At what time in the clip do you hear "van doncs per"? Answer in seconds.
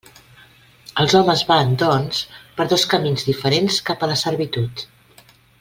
1.51-2.67